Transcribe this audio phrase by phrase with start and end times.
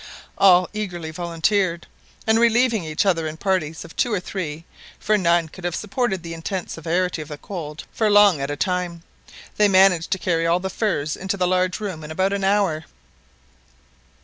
[0.39, 1.85] All eagerly volunteered,
[2.25, 4.65] and relieving each other in parties of two or three,
[4.97, 8.55] for none could have supported the intense severity of the cold for long at a
[8.55, 9.03] time,
[9.57, 12.85] they managed to carry all the furs into the large room in about an hour.